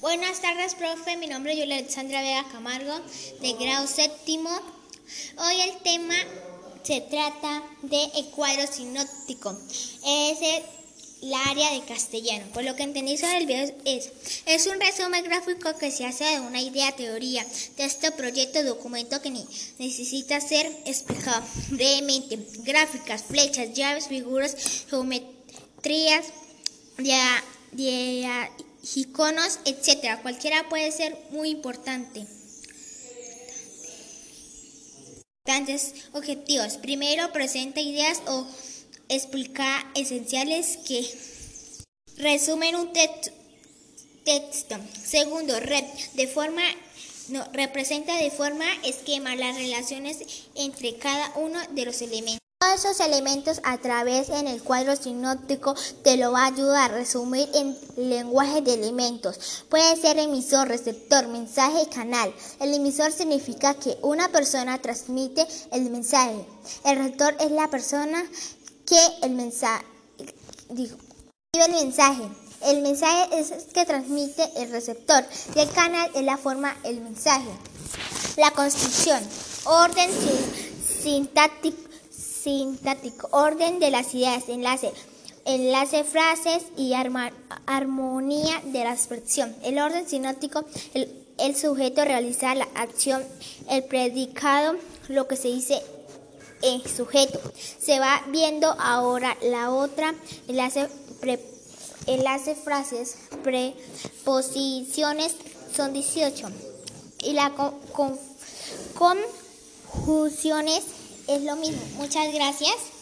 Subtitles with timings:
[0.00, 1.16] Buenas tardes, profe.
[1.16, 3.00] Mi nombre es Julia Alexandra Vega Camargo,
[3.40, 4.50] de grado séptimo.
[5.38, 6.14] Hoy el tema
[6.82, 9.58] se trata de cuadro sinóptico.
[10.04, 10.38] Es
[11.22, 12.44] el área de castellano.
[12.52, 14.12] Por lo que entendí sobre el video es,
[14.44, 19.30] es un resumen gráfico que se hace de una idea, teoría, texto, proyecto, documento que
[19.78, 22.38] necesita ser explicado brevemente.
[22.58, 26.26] Gráficas, flechas, llaves, figuras, geometrías,
[26.98, 27.42] dia,
[28.94, 30.22] iconos, etcétera.
[30.22, 32.26] Cualquiera puede ser muy importante.
[36.12, 36.76] Objetivos.
[36.76, 38.46] Primero, presenta ideas o
[39.08, 41.06] explica esenciales que
[42.18, 43.30] resumen un texto.
[45.04, 46.62] Segundo, red de forma
[47.28, 50.18] no, representa de forma esquema las relaciones
[50.54, 52.45] entre cada uno de los elementos.
[52.74, 57.48] Esos elementos a través en el cuadro sinóptico te lo va a ayudar a resumir
[57.54, 59.64] en lenguaje de elementos.
[59.70, 62.34] Puede ser emisor, receptor, mensaje y canal.
[62.60, 66.44] El emisor significa que una persona transmite el mensaje.
[66.84, 68.22] El receptor es la persona
[68.84, 69.84] que el mensaje
[70.68, 70.96] digo,
[71.54, 72.28] el mensaje.
[72.62, 77.48] El mensaje es que transmite el receptor y el canal es la forma el mensaje.
[78.36, 79.22] La construcción,
[79.64, 80.10] orden
[81.02, 81.86] sintáctico
[82.46, 84.92] sintáctico, orden de las ideas, enlace,
[85.44, 89.52] enlace, frases y armonía de la expresión.
[89.64, 93.24] El orden sinóptico, el, sujeto realiza la acción,
[93.68, 94.76] el predicado,
[95.08, 95.82] lo que se dice
[96.62, 97.40] el sujeto.
[97.80, 100.14] Se va viendo ahora la otra,
[100.46, 100.88] enlace,
[102.06, 105.34] enlace frases, preposiciones
[105.74, 106.48] son 18.
[107.24, 107.52] Y la
[108.94, 110.84] conjunciones
[111.28, 111.80] es lo mismo.
[111.96, 112.92] Muchas gracias.